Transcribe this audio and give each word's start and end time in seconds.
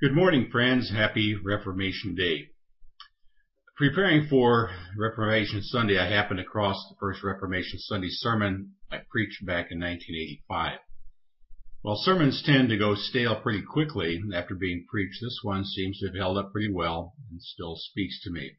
Good 0.00 0.14
morning, 0.14 0.48
friends. 0.52 0.92
Happy 0.92 1.34
Reformation 1.34 2.14
Day. 2.14 2.50
Preparing 3.76 4.28
for 4.28 4.70
Reformation 4.96 5.60
Sunday, 5.60 5.98
I 5.98 6.08
happened 6.08 6.38
across 6.38 6.76
the 6.88 6.94
first 7.00 7.24
Reformation 7.24 7.80
Sunday 7.80 8.06
sermon 8.08 8.74
I 8.92 8.98
preached 9.10 9.44
back 9.44 9.72
in 9.72 9.80
1985. 9.80 10.78
While 11.82 11.96
sermons 11.96 12.44
tend 12.46 12.68
to 12.68 12.76
go 12.78 12.94
stale 12.94 13.40
pretty 13.40 13.62
quickly 13.62 14.22
after 14.32 14.54
being 14.54 14.86
preached, 14.88 15.18
this 15.20 15.40
one 15.42 15.64
seems 15.64 15.98
to 15.98 16.06
have 16.06 16.14
held 16.14 16.38
up 16.38 16.52
pretty 16.52 16.72
well 16.72 17.14
and 17.32 17.42
still 17.42 17.74
speaks 17.74 18.22
to 18.22 18.30
me. 18.30 18.52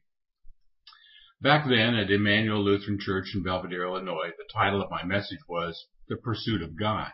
Back 1.40 1.66
then 1.66 1.94
at 1.94 2.10
Emmanuel 2.10 2.62
Lutheran 2.62 2.98
Church 3.00 3.34
in 3.34 3.42
Belvidere, 3.42 3.86
Illinois, 3.86 4.32
the 4.36 4.44
title 4.52 4.82
of 4.82 4.90
my 4.90 5.04
message 5.04 5.40
was 5.48 5.86
The 6.06 6.16
Pursuit 6.16 6.60
of 6.60 6.78
God. 6.78 7.12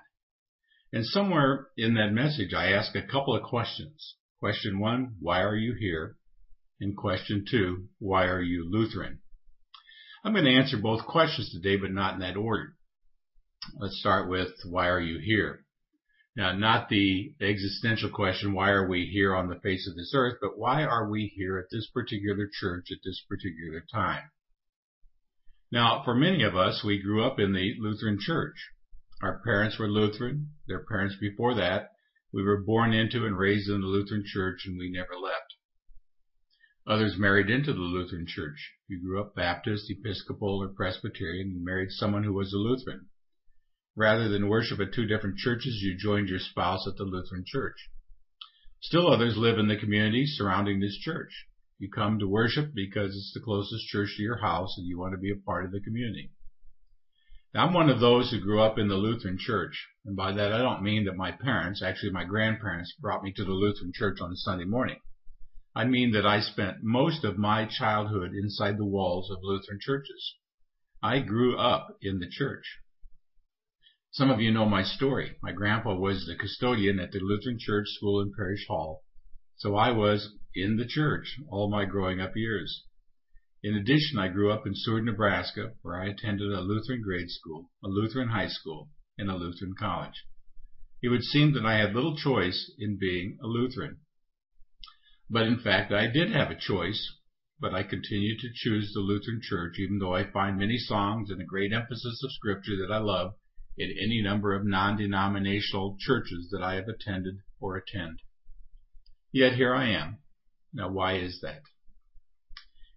And 0.96 1.04
somewhere 1.04 1.66
in 1.76 1.92
that 1.96 2.14
message, 2.14 2.54
I 2.54 2.72
asked 2.72 2.96
a 2.96 3.02
couple 3.02 3.36
of 3.36 3.42
questions. 3.42 4.14
Question 4.40 4.78
one, 4.78 5.16
why 5.20 5.42
are 5.42 5.54
you 5.54 5.74
here? 5.78 6.16
And 6.80 6.96
question 6.96 7.44
two, 7.46 7.88
why 7.98 8.24
are 8.28 8.40
you 8.40 8.66
Lutheran? 8.66 9.20
I'm 10.24 10.32
going 10.32 10.46
to 10.46 10.56
answer 10.56 10.78
both 10.78 11.04
questions 11.04 11.50
today, 11.50 11.76
but 11.76 11.90
not 11.90 12.14
in 12.14 12.20
that 12.20 12.38
order. 12.38 12.76
Let's 13.78 14.00
start 14.00 14.30
with 14.30 14.48
why 14.70 14.88
are 14.88 15.00
you 15.00 15.18
here? 15.22 15.66
Now, 16.34 16.56
not 16.56 16.88
the 16.88 17.34
existential 17.42 18.08
question, 18.08 18.54
why 18.54 18.70
are 18.70 18.88
we 18.88 19.04
here 19.04 19.36
on 19.36 19.50
the 19.50 19.60
face 19.60 19.86
of 19.86 19.96
this 19.96 20.14
earth, 20.14 20.38
but 20.40 20.56
why 20.56 20.84
are 20.84 21.10
we 21.10 21.30
here 21.36 21.58
at 21.58 21.66
this 21.70 21.90
particular 21.92 22.48
church 22.50 22.86
at 22.90 23.04
this 23.04 23.22
particular 23.28 23.84
time? 23.92 24.30
Now, 25.70 26.00
for 26.06 26.14
many 26.14 26.42
of 26.42 26.56
us, 26.56 26.82
we 26.82 27.02
grew 27.02 27.22
up 27.22 27.38
in 27.38 27.52
the 27.52 27.74
Lutheran 27.80 28.16
church. 28.18 28.56
Our 29.22 29.40
parents 29.44 29.78
were 29.78 29.88
Lutheran, 29.88 30.50
their 30.68 30.84
parents 30.84 31.16
before 31.18 31.54
that. 31.54 31.92
We 32.32 32.42
were 32.42 32.62
born 32.62 32.92
into 32.92 33.24
and 33.24 33.38
raised 33.38 33.70
in 33.70 33.80
the 33.80 33.86
Lutheran 33.86 34.24
church 34.26 34.66
and 34.66 34.78
we 34.78 34.90
never 34.90 35.16
left. 35.16 35.54
Others 36.86 37.16
married 37.16 37.48
into 37.48 37.72
the 37.72 37.80
Lutheran 37.80 38.26
church. 38.26 38.74
You 38.88 39.00
grew 39.00 39.20
up 39.20 39.34
Baptist, 39.34 39.90
Episcopal, 39.90 40.62
or 40.62 40.68
Presbyterian 40.68 41.50
and 41.50 41.64
married 41.64 41.92
someone 41.92 42.24
who 42.24 42.34
was 42.34 42.52
a 42.52 42.58
Lutheran. 42.58 43.08
Rather 43.96 44.28
than 44.28 44.50
worship 44.50 44.80
at 44.80 44.92
two 44.92 45.06
different 45.06 45.38
churches, 45.38 45.80
you 45.82 45.96
joined 45.96 46.28
your 46.28 46.38
spouse 46.38 46.86
at 46.86 46.96
the 46.96 47.04
Lutheran 47.04 47.44
church. 47.46 47.88
Still 48.82 49.08
others 49.08 49.38
live 49.38 49.58
in 49.58 49.68
the 49.68 49.78
community 49.78 50.26
surrounding 50.26 50.78
this 50.78 50.98
church. 50.98 51.46
You 51.78 51.90
come 51.90 52.18
to 52.18 52.28
worship 52.28 52.74
because 52.74 53.16
it's 53.16 53.32
the 53.32 53.40
closest 53.40 53.88
church 53.88 54.14
to 54.16 54.22
your 54.22 54.38
house 54.38 54.76
and 54.76 54.86
you 54.86 54.98
want 54.98 55.12
to 55.14 55.18
be 55.18 55.30
a 55.30 55.36
part 55.36 55.64
of 55.64 55.72
the 55.72 55.80
community. 55.80 56.32
I'm 57.56 57.72
one 57.72 57.88
of 57.88 58.00
those 58.00 58.30
who 58.30 58.40
grew 58.40 58.60
up 58.60 58.78
in 58.78 58.88
the 58.88 58.96
Lutheran 58.96 59.38
church. 59.38 59.88
And 60.04 60.16
by 60.16 60.32
that, 60.32 60.52
I 60.52 60.58
don't 60.58 60.82
mean 60.82 61.04
that 61.06 61.16
my 61.16 61.32
parents, 61.32 61.82
actually 61.82 62.12
my 62.12 62.24
grandparents, 62.24 62.94
brought 63.00 63.22
me 63.22 63.32
to 63.32 63.44
the 63.44 63.52
Lutheran 63.52 63.92
church 63.94 64.18
on 64.20 64.32
a 64.32 64.36
Sunday 64.36 64.64
morning. 64.64 64.98
I 65.74 65.84
mean 65.84 66.12
that 66.12 66.26
I 66.26 66.40
spent 66.40 66.82
most 66.82 67.24
of 67.24 67.36
my 67.38 67.66
childhood 67.66 68.32
inside 68.32 68.78
the 68.78 68.84
walls 68.84 69.30
of 69.30 69.38
Lutheran 69.42 69.78
churches. 69.80 70.34
I 71.02 71.20
grew 71.20 71.58
up 71.58 71.88
in 72.00 72.18
the 72.18 72.30
church. 72.30 72.64
Some 74.10 74.30
of 74.30 74.40
you 74.40 74.50
know 74.50 74.66
my 74.66 74.82
story. 74.82 75.36
My 75.42 75.52
grandpa 75.52 75.94
was 75.94 76.26
the 76.26 76.36
custodian 76.36 76.98
at 76.98 77.12
the 77.12 77.20
Lutheran 77.20 77.58
Church 77.58 77.88
School 77.88 78.20
and 78.22 78.32
Parish 78.34 78.66
Hall, 78.66 79.04
so 79.56 79.76
I 79.76 79.90
was 79.90 80.30
in 80.54 80.78
the 80.78 80.86
church 80.86 81.38
all 81.50 81.70
my 81.70 81.84
growing 81.84 82.20
up 82.20 82.34
years. 82.34 82.84
In 83.62 83.74
addition, 83.74 84.18
I 84.18 84.28
grew 84.28 84.52
up 84.52 84.66
in 84.66 84.74
Seward, 84.74 85.04
Nebraska, 85.04 85.72
where 85.82 86.00
I 86.00 86.08
attended 86.08 86.52
a 86.52 86.60
Lutheran 86.60 87.02
grade 87.02 87.30
school, 87.30 87.70
a 87.82 87.88
Lutheran 87.88 88.28
high 88.28 88.48
school, 88.48 88.90
and 89.18 89.30
a 89.30 89.36
Lutheran 89.36 89.74
college. 89.78 90.24
It 91.02 91.08
would 91.08 91.22
seem 91.22 91.52
that 91.54 91.64
I 91.64 91.78
had 91.78 91.94
little 91.94 92.16
choice 92.16 92.70
in 92.78 92.98
being 92.98 93.38
a 93.42 93.46
Lutheran. 93.46 94.00
But 95.28 95.46
in 95.46 95.58
fact, 95.58 95.92
I 95.92 96.06
did 96.06 96.30
have 96.32 96.50
a 96.50 96.58
choice, 96.58 97.18
but 97.58 97.74
I 97.74 97.82
continued 97.82 98.38
to 98.40 98.52
choose 98.54 98.92
the 98.92 99.00
Lutheran 99.00 99.40
Church, 99.42 99.78
even 99.78 99.98
though 99.98 100.14
I 100.14 100.30
find 100.30 100.58
many 100.58 100.76
songs 100.78 101.30
and 101.30 101.40
a 101.40 101.44
great 101.44 101.72
emphasis 101.72 102.22
of 102.22 102.32
Scripture 102.32 102.76
that 102.76 102.92
I 102.92 102.98
love 102.98 103.34
in 103.78 103.90
any 103.90 104.22
number 104.22 104.54
of 104.54 104.66
non-denominational 104.66 105.96
churches 105.98 106.50
that 106.50 106.62
I 106.62 106.74
have 106.74 106.88
attended 106.88 107.38
or 107.60 107.76
attend. 107.76 108.20
Yet 109.32 109.54
here 109.54 109.74
I 109.74 109.90
am. 109.90 110.18
Now, 110.72 110.90
why 110.90 111.18
is 111.18 111.40
that? 111.40 111.62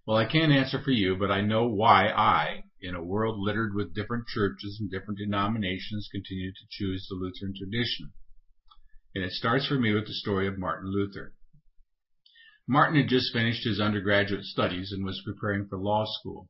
Well, 0.06 0.18
I 0.18 0.26
can't 0.26 0.52
answer 0.52 0.82
for 0.82 0.92
you, 0.92 1.16
but 1.16 1.32
I 1.32 1.42
know 1.42 1.68
why 1.68 2.10
I, 2.10 2.64
in 2.82 2.96
a 2.96 3.04
world 3.04 3.40
littered 3.40 3.74
with 3.76 3.94
different 3.94 4.28
churches 4.28 4.78
and 4.80 4.90
different 4.90 5.20
denominations, 5.20 6.10
continue 6.12 6.52
to 6.52 6.68
choose 6.70 7.08
the 7.08 7.16
Lutheran 7.16 7.54
tradition. 7.56 8.12
And 9.14 9.24
it 9.24 9.34
starts 9.34 9.68
for 9.68 9.80
me 9.80 9.94
with 9.94 10.08
the 10.08 10.14
story 10.14 10.48
of 10.48 10.58
Martin 10.58 10.92
Luther. 10.92 11.34
Martin 12.68 12.98
had 13.02 13.10
just 13.10 13.34
finished 13.34 13.64
his 13.64 13.80
undergraduate 13.80 14.46
studies 14.46 14.92
and 14.92 15.04
was 15.04 15.22
preparing 15.26 15.68
for 15.68 15.78
law 15.78 16.06
school. 16.06 16.50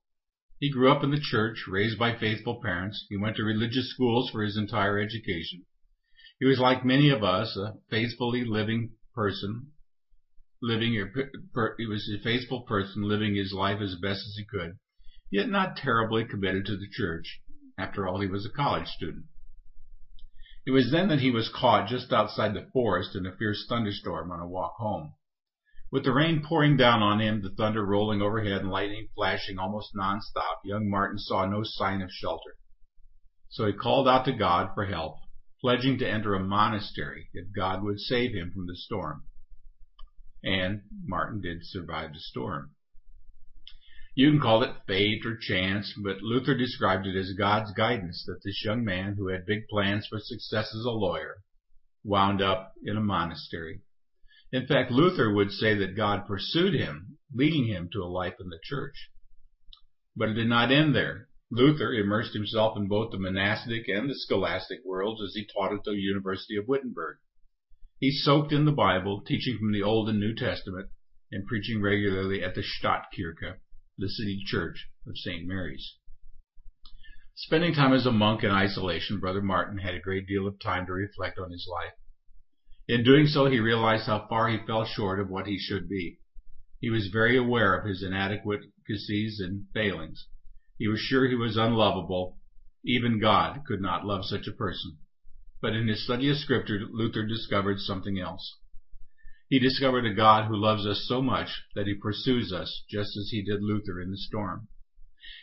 He 0.60 0.70
grew 0.70 0.92
up 0.92 1.04
in 1.04 1.12
the 1.12 1.22
church, 1.22 1.66
raised 1.68 1.98
by 1.98 2.18
faithful 2.18 2.62
parents. 2.62 3.06
He 3.10 3.16
went 3.16 3.38
to 3.38 3.44
religious 3.44 3.90
schools 3.90 4.30
for 4.30 4.44
his 4.44 4.58
entire 4.58 5.00
education. 5.00 5.66
He 6.38 6.46
was 6.46 6.60
like 6.60 6.84
many 6.84 7.10
of 7.10 7.24
us, 7.24 7.56
a 7.56 7.76
faithfully 7.90 8.44
living 8.44 8.92
person, 9.16 9.72
living, 10.62 10.92
he 10.92 11.86
was 11.86 12.10
a 12.10 12.22
faithful 12.22 12.64
person 12.64 13.04
living 13.04 13.36
his 13.36 13.54
life 13.54 13.80
as 13.82 13.96
best 13.96 14.28
as 14.28 14.36
he 14.36 14.46
could, 14.46 14.78
yet 15.32 15.48
not 15.48 15.78
terribly 15.78 16.26
committed 16.26 16.66
to 16.66 16.76
the 16.76 16.90
church. 16.92 17.42
After 17.78 18.08
all, 18.08 18.20
he 18.20 18.28
was 18.28 18.46
a 18.46 18.50
college 18.50 18.88
student. 18.88 19.26
It 20.66 20.72
was 20.72 20.92
then 20.92 21.08
that 21.08 21.22
he 21.22 21.32
was 21.32 21.50
caught 21.50 21.88
just 21.88 22.12
outside 22.12 22.54
the 22.54 22.70
forest 22.74 23.16
in 23.16 23.26
a 23.26 23.36
fierce 23.36 23.66
thunderstorm 23.68 24.32
on 24.32 24.42
a 24.42 24.48
walk 24.48 24.76
home. 24.78 25.14
With 25.92 26.04
the 26.04 26.12
rain 26.12 26.44
pouring 26.44 26.76
down 26.76 27.02
on 27.02 27.22
him, 27.22 27.42
the 27.42 27.50
thunder 27.50 27.86
rolling 27.86 28.22
overhead 28.22 28.62
and 28.62 28.70
lightning 28.70 29.08
flashing 29.16 29.58
almost 29.58 29.96
nonstop, 29.96 30.58
young 30.66 30.90
Martin 30.90 31.18
saw 31.18 31.46
no 31.46 31.64
sign 31.64 32.02
of 32.02 32.12
shelter. 32.12 32.58
So 33.48 33.66
he 33.66 33.74
called 33.74 34.08
out 34.08 34.26
to 34.26 34.34
God 34.34 34.72
for 34.76 34.86
help, 34.86 35.16
pledging 35.62 35.98
to 36.00 36.08
enter 36.08 36.36
a 36.36 36.44
monastery 36.44 37.30
if 37.34 37.48
God 37.56 37.82
would 37.82 38.00
save 38.00 38.34
him 38.34 38.52
from 38.52 38.68
the 38.68 38.76
storm 38.76 39.24
and 40.44 40.82
Martin 41.06 41.42
did 41.42 41.66
survive 41.66 42.14
the 42.14 42.20
storm. 42.20 42.72
You 44.16 44.32
can 44.32 44.42
call 44.42 44.64
it 44.64 44.76
fate 44.88 45.26
or 45.26 45.38
chance, 45.38 45.94
but 46.04 46.22
Luther 46.22 46.56
described 46.56 47.08
it 47.08 47.16
as 47.16 47.34
God's 47.38 47.72
guidance 47.74 48.24
that 48.26 48.42
this 48.44 48.64
young 48.66 48.84
man 48.84 49.16
who 49.16 49.28
had 49.28 49.46
big 49.46 49.68
plans 49.70 50.08
for 50.08 50.20
success 50.20 50.74
as 50.76 50.84
a 50.86 50.92
lawyer 50.92 51.38
wound 52.04 52.42
up 52.42 52.74
in 52.84 52.98
a 52.98 53.02
monastery. 53.02 53.82
In 54.52 54.66
fact, 54.66 54.92
Luther 54.92 55.32
would 55.32 55.52
say 55.52 55.76
that 55.76 55.96
God 55.96 56.26
pursued 56.26 56.74
him, 56.74 57.18
leading 57.34 57.68
him 57.68 57.90
to 57.94 58.04
a 58.04 58.06
life 58.06 58.36
in 58.40 58.50
the 58.50 58.60
church. 58.64 59.10
But 60.16 60.30
it 60.30 60.34
did 60.34 60.48
not 60.48 60.72
end 60.72 60.96
there. 60.96 61.30
Luther 61.52 61.94
immersed 61.94 62.34
himself 62.34 62.76
in 62.78 62.88
both 62.88 63.12
the 63.12 63.20
monastic 63.20 63.88
and 63.88 64.10
the 64.10 64.16
scholastic 64.16 64.80
worlds 64.84 65.22
as 65.22 65.34
he 65.34 65.46
taught 65.46 65.74
at 65.74 65.84
the 65.84 65.94
University 65.94 66.58
of 66.58 66.68
Wittenberg. 66.68 67.18
He 68.00 68.12
soaked 68.12 68.54
in 68.54 68.64
the 68.64 68.72
Bible, 68.72 69.22
teaching 69.22 69.58
from 69.58 69.74
the 69.74 69.84
Old 69.84 70.08
and 70.08 70.22
New 70.22 70.34
Testament, 70.34 70.90
and 71.32 71.46
preaching 71.46 71.82
regularly 71.82 72.42
at 72.42 72.56
the 72.56 72.64
Stadtkirche, 72.64 73.60
the 73.98 74.08
city 74.08 74.42
church 74.46 74.88
of 75.06 75.18
St. 75.18 75.46
Mary's. 75.46 75.96
Spending 77.36 77.74
time 77.74 77.92
as 77.92 78.06
a 78.06 78.12
monk 78.12 78.44
in 78.44 78.52
isolation, 78.52 79.20
Brother 79.20 79.42
Martin 79.42 79.80
had 79.80 79.96
a 79.96 80.00
great 80.00 80.28
deal 80.28 80.48
of 80.48 80.60
time 80.60 80.86
to 80.86 80.94
reflect 80.94 81.38
on 81.40 81.52
his 81.52 81.68
life. 81.70 81.94
In 82.88 83.04
doing 83.04 83.28
so, 83.28 83.48
he 83.48 83.60
realized 83.60 84.06
how 84.06 84.28
far 84.28 84.48
he 84.48 84.66
fell 84.66 84.86
short 84.86 85.20
of 85.20 85.30
what 85.30 85.48
he 85.48 85.60
should 85.60 85.90
be. 85.90 86.20
He 86.80 86.90
was 86.90 87.08
very 87.08 87.36
aware 87.36 87.78
of 87.78 87.86
his 87.86 88.02
inadequacies 88.02 89.42
and 89.42 89.68
failings. 89.74 90.26
He 90.78 90.88
was 90.88 91.02
sure 91.02 91.28
he 91.28 91.36
was 91.36 91.58
unlovable. 91.58 92.40
Even 92.86 93.20
God 93.20 93.66
could 93.66 93.82
not 93.82 94.06
love 94.06 94.24
such 94.24 94.48
a 94.48 94.54
person. 94.54 95.00
But 95.62 95.74
in 95.74 95.88
his 95.88 96.04
study 96.04 96.30
of 96.30 96.38
Scripture, 96.38 96.80
Luther 96.90 97.26
discovered 97.26 97.80
something 97.80 98.20
else. 98.20 98.58
He 99.50 99.60
discovered 99.60 100.06
a 100.06 100.14
God 100.14 100.48
who 100.48 100.56
loves 100.56 100.86
us 100.86 101.06
so 101.08 101.22
much 101.22 101.64
that 101.76 101.88
he 101.88 101.96
pursues 101.96 102.54
us 102.54 102.84
just 102.90 103.18
as 103.18 103.30
he 103.32 103.44
did 103.44 103.62
Luther 103.62 104.00
in 104.00 104.12
the 104.12 104.18
storm. 104.18 104.68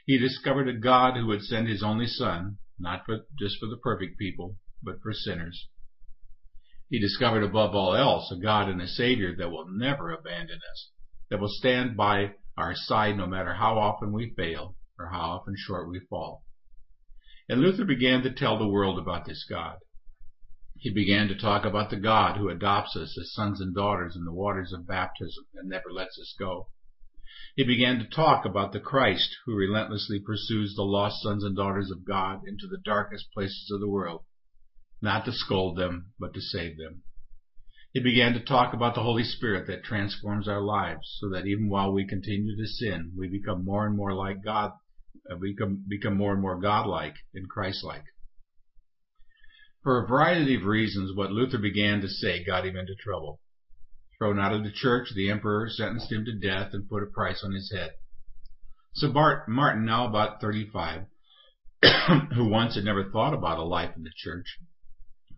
He 0.07 0.17
discovered 0.17 0.69
a 0.69 0.79
God 0.79 1.17
who 1.17 1.27
would 1.27 1.43
send 1.43 1.69
his 1.69 1.83
only 1.83 2.07
son, 2.07 2.59
not 2.79 3.05
for, 3.05 3.27
just 3.39 3.59
for 3.59 3.67
the 3.67 3.77
perfect 3.77 4.19
people, 4.19 4.57
but 4.83 5.03
for 5.03 5.13
sinners. 5.13 5.67
He 6.89 7.01
discovered 7.01 7.43
above 7.43 7.75
all 7.75 7.97
else 7.97 8.31
a 8.31 8.37
God 8.37 8.69
and 8.69 8.81
a 8.81 8.87
Savior 8.87 9.35
that 9.37 9.51
will 9.51 9.67
never 9.69 10.13
abandon 10.13 10.61
us, 10.71 10.91
that 11.29 11.41
will 11.41 11.51
stand 11.51 11.97
by 11.97 12.35
our 12.57 12.75
side 12.75 13.17
no 13.17 13.27
matter 13.27 13.55
how 13.55 13.77
often 13.77 14.13
we 14.13 14.33
fail 14.37 14.77
or 14.99 15.11
how 15.11 15.33
often 15.33 15.57
short 15.57 15.91
we 15.91 15.99
fall. 16.09 16.45
And 17.49 17.61
Luther 17.61 17.85
began 17.85 18.23
to 18.23 18.33
tell 18.33 18.59
the 18.59 18.69
world 18.69 18.99
about 18.99 19.27
this 19.27 19.45
God. 19.49 19.79
He 20.79 20.91
began 20.91 21.29
to 21.29 21.35
talk 21.35 21.65
about 21.65 21.91
the 21.91 21.97
God 21.97 22.37
who 22.37 22.49
adopts 22.49 22.97
us 22.97 23.17
as 23.19 23.33
sons 23.33 23.61
and 23.61 23.75
daughters 23.75 24.15
in 24.15 24.25
the 24.25 24.33
waters 24.33 24.73
of 24.73 24.87
baptism 24.87 25.47
and 25.55 25.69
never 25.69 25.91
lets 25.91 26.19
us 26.19 26.35
go. 26.39 26.69
He 27.55 27.65
began 27.65 27.99
to 27.99 28.05
talk 28.05 28.45
about 28.45 28.73
the 28.73 28.81
Christ 28.81 29.35
who 29.47 29.55
relentlessly 29.55 30.21
pursues 30.21 30.75
the 30.75 30.83
lost 30.83 31.23
sons 31.23 31.43
and 31.43 31.57
daughters 31.57 31.91
of 31.91 32.05
God 32.05 32.47
into 32.47 32.67
the 32.67 32.77
darkest 32.85 33.33
places 33.33 33.71
of 33.73 33.81
the 33.81 33.89
world, 33.89 34.25
not 35.01 35.25
to 35.25 35.33
scold 35.33 35.79
them, 35.79 36.13
but 36.19 36.35
to 36.35 36.41
save 36.43 36.77
them. 36.77 37.03
He 37.93 38.01
began 38.01 38.35
to 38.35 38.41
talk 38.41 38.75
about 38.75 38.95
the 38.95 39.03
Holy 39.03 39.25
Spirit 39.25 39.67
that 39.69 39.83
transforms 39.83 40.47
our 40.47 40.61
lives 40.61 41.17
so 41.19 41.31
that 41.31 41.47
even 41.47 41.71
while 41.71 41.93
we 41.93 42.07
continue 42.07 42.55
to 42.55 42.67
sin, 42.67 43.13
we 43.17 43.29
become 43.29 43.65
more 43.65 43.87
and 43.87 43.97
more 43.97 44.13
like 44.13 44.45
God, 44.45 44.73
uh, 45.31 45.37
become, 45.37 45.87
become 45.89 46.19
more 46.19 46.35
and 46.35 46.43
more 46.43 46.61
godlike 46.61 47.15
and 47.35 47.49
Christ-like. 47.49 48.05
For 49.87 50.03
a 50.03 50.09
variety 50.09 50.57
of 50.57 50.65
reasons, 50.65 51.15
what 51.15 51.31
Luther 51.31 51.59
began 51.59 52.01
to 52.01 52.09
say 52.09 52.43
got 52.43 52.67
him 52.67 52.77
into 52.77 52.97
trouble. 52.97 53.41
Thrown 54.19 54.41
out 54.41 54.53
of 54.53 54.65
the 54.65 54.73
church, 54.73 55.13
the 55.15 55.31
emperor 55.31 55.71
sentenced 55.71 56.11
him 56.11 56.25
to 56.25 56.33
death 56.33 56.71
and 56.73 56.89
put 56.89 57.05
a 57.05 57.07
price 57.07 57.45
on 57.45 57.53
his 57.53 57.71
head. 57.71 57.93
So 58.95 59.13
Bart 59.13 59.49
Martin, 59.49 59.85
now 59.85 60.09
about 60.09 60.41
35, 60.41 61.03
who 62.35 62.49
once 62.49 62.75
had 62.75 62.83
never 62.83 63.09
thought 63.09 63.33
about 63.33 63.61
a 63.61 63.63
life 63.63 63.95
in 63.97 64.03
the 64.03 64.11
church, 64.17 64.59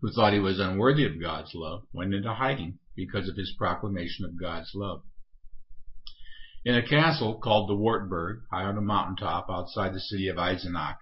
who 0.01 0.11
thought 0.11 0.33
he 0.33 0.39
was 0.39 0.59
unworthy 0.59 1.05
of 1.05 1.21
God's 1.21 1.53
love, 1.53 1.83
went 1.93 2.15
into 2.15 2.33
hiding 2.33 2.79
because 2.95 3.29
of 3.29 3.35
his 3.35 3.53
proclamation 3.55 4.25
of 4.25 4.41
God's 4.41 4.71
love. 4.73 5.03
In 6.65 6.73
a 6.73 6.81
castle 6.81 7.37
called 7.37 7.69
the 7.69 7.75
Wartburg, 7.75 8.41
high 8.51 8.63
on 8.63 8.79
a 8.79 8.81
mountaintop 8.81 9.45
outside 9.47 9.93
the 9.93 9.99
city 9.99 10.27
of 10.27 10.39
Eisenach, 10.39 10.97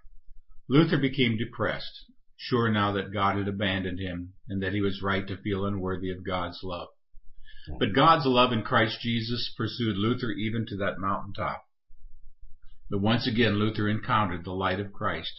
Luther 0.67 0.97
became 0.97 1.38
depressed, 1.38 2.11
sure 2.37 2.69
now 2.69 2.91
that 2.93 3.11
God 3.11 3.37
had 3.37 3.47
abandoned 3.47 3.99
him 3.99 4.33
and 4.47 4.61
that 4.61 4.73
he 4.73 4.81
was 4.81 5.01
right 5.01 5.27
to 5.27 5.37
feel 5.37 5.65
unworthy 5.65 6.11
of 6.11 6.23
God's 6.23 6.61
love. 6.63 6.89
But 7.79 7.93
God's 7.93 8.25
love 8.25 8.53
in 8.53 8.61
Christ 8.61 9.01
Jesus 9.01 9.53
pursued 9.57 9.97
Luther 9.97 10.31
even 10.31 10.65
to 10.67 10.77
that 10.77 10.99
mountaintop. 10.99 11.65
But 12.89 13.01
once 13.01 13.27
again 13.27 13.55
Luther 13.55 13.89
encountered 13.89 14.45
the 14.45 14.53
light 14.53 14.79
of 14.79 14.93
Christ, 14.93 15.33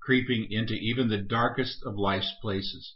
creeping 0.00 0.50
into 0.50 0.74
even 0.74 1.08
the 1.08 1.18
darkest 1.18 1.82
of 1.84 1.98
life's 1.98 2.32
places. 2.40 2.94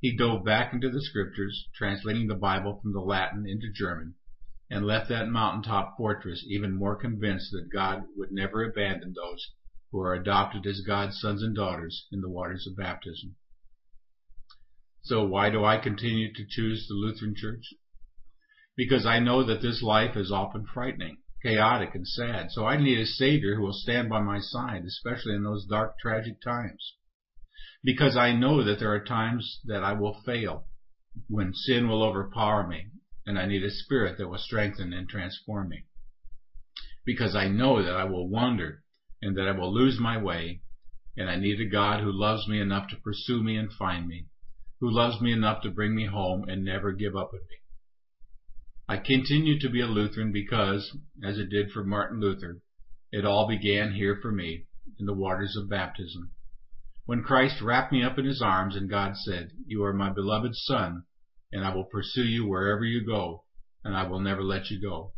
He 0.00 0.16
dove 0.16 0.44
back 0.44 0.72
into 0.72 0.90
the 0.90 1.02
scriptures, 1.02 1.68
translating 1.74 2.26
the 2.26 2.34
Bible 2.34 2.80
from 2.80 2.92
the 2.92 3.00
Latin 3.00 3.46
into 3.46 3.70
German, 3.70 4.14
and 4.70 4.86
left 4.86 5.08
that 5.10 5.28
mountaintop 5.28 5.96
fortress 5.96 6.44
even 6.48 6.74
more 6.74 6.96
convinced 6.96 7.52
that 7.52 7.70
God 7.72 8.04
would 8.16 8.32
never 8.32 8.64
abandon 8.64 9.12
those 9.12 9.52
who 9.90 10.00
are 10.00 10.14
adopted 10.14 10.66
as 10.66 10.82
God's 10.86 11.18
sons 11.20 11.42
and 11.42 11.54
daughters 11.54 12.06
in 12.12 12.20
the 12.20 12.28
waters 12.28 12.66
of 12.66 12.76
baptism. 12.76 13.36
So 15.02 15.24
why 15.26 15.50
do 15.50 15.64
I 15.64 15.78
continue 15.78 16.32
to 16.32 16.46
choose 16.48 16.86
the 16.86 16.94
Lutheran 16.94 17.34
Church? 17.36 17.74
Because 18.76 19.06
I 19.06 19.18
know 19.18 19.44
that 19.44 19.62
this 19.62 19.82
life 19.82 20.16
is 20.16 20.30
often 20.30 20.66
frightening, 20.66 21.18
chaotic, 21.42 21.94
and 21.94 22.06
sad. 22.06 22.50
So 22.50 22.66
I 22.66 22.76
need 22.76 22.98
a 22.98 23.06
Savior 23.06 23.54
who 23.54 23.62
will 23.62 23.72
stand 23.72 24.08
by 24.08 24.20
my 24.20 24.40
side, 24.40 24.84
especially 24.84 25.34
in 25.34 25.44
those 25.44 25.66
dark, 25.66 25.98
tragic 25.98 26.40
times 26.42 26.94
because 27.84 28.16
I 28.16 28.32
know 28.32 28.64
that 28.64 28.80
there 28.80 28.92
are 28.92 29.04
times 29.04 29.60
that 29.66 29.84
I 29.84 29.92
will 29.92 30.20
fail, 30.24 30.66
when 31.28 31.54
sin 31.54 31.88
will 31.88 32.02
overpower 32.02 32.66
me, 32.66 32.88
and 33.24 33.38
I 33.38 33.46
need 33.46 33.62
a 33.62 33.70
spirit 33.70 34.18
that 34.18 34.28
will 34.28 34.38
strengthen 34.38 34.92
and 34.92 35.08
transform 35.08 35.68
me. 35.68 35.84
Because 37.04 37.36
I 37.36 37.48
know 37.48 37.82
that 37.82 37.94
I 37.94 38.04
will 38.04 38.28
wander 38.28 38.82
and 39.22 39.36
that 39.36 39.48
I 39.48 39.52
will 39.52 39.72
lose 39.72 39.98
my 39.98 40.16
way, 40.16 40.62
and 41.16 41.28
I 41.28 41.36
need 41.36 41.60
a 41.60 41.64
God 41.64 42.00
who 42.00 42.12
loves 42.12 42.46
me 42.46 42.60
enough 42.60 42.88
to 42.90 42.96
pursue 42.96 43.42
me 43.42 43.56
and 43.56 43.72
find 43.72 44.06
me, 44.06 44.26
who 44.80 44.90
loves 44.90 45.20
me 45.20 45.32
enough 45.32 45.62
to 45.62 45.70
bring 45.70 45.94
me 45.94 46.06
home 46.06 46.48
and 46.48 46.64
never 46.64 46.92
give 46.92 47.16
up 47.16 47.32
on 47.32 47.40
me. 47.40 47.56
I 48.88 48.96
continue 48.96 49.58
to 49.60 49.68
be 49.68 49.80
a 49.80 49.86
Lutheran 49.86 50.32
because, 50.32 50.96
as 51.22 51.38
it 51.38 51.50
did 51.50 51.70
for 51.70 51.84
Martin 51.84 52.20
Luther, 52.20 52.60
it 53.12 53.24
all 53.24 53.48
began 53.48 53.92
here 53.92 54.18
for 54.20 54.32
me 54.32 54.66
in 54.98 55.06
the 55.06 55.14
waters 55.14 55.56
of 55.56 55.68
baptism 55.68 56.32
when 57.08 57.22
Christ 57.22 57.62
wrapped 57.62 57.90
me 57.90 58.02
up 58.02 58.18
in 58.18 58.26
his 58.26 58.42
arms 58.42 58.76
and 58.76 58.90
God 58.90 59.16
said, 59.16 59.52
You 59.64 59.82
are 59.82 59.94
my 59.94 60.10
beloved 60.10 60.54
Son, 60.54 61.04
and 61.50 61.64
I 61.64 61.74
will 61.74 61.84
pursue 61.84 62.26
you 62.26 62.46
wherever 62.46 62.84
you 62.84 63.02
go, 63.02 63.44
and 63.82 63.96
I 63.96 64.02
will 64.02 64.20
never 64.20 64.44
let 64.44 64.68
you 64.68 64.78
go. 64.78 65.14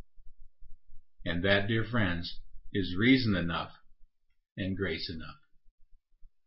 And 1.25 1.45
that, 1.45 1.67
dear 1.67 1.83
friends, 1.83 2.39
is 2.73 2.95
reason 2.97 3.35
enough 3.35 3.73
and 4.61 4.77
grace 4.77 5.11
enough. 5.11 5.37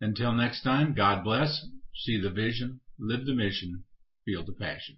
Until 0.02 0.34
next 0.34 0.64
time, 0.64 0.94
God 0.94 1.24
bless, 1.24 1.66
see 1.96 2.20
the 2.20 2.30
vision, 2.30 2.82
live 3.00 3.26
the 3.26 3.34
mission, 3.34 3.84
feel 4.26 4.44
the 4.46 4.54
passion. 4.54 4.98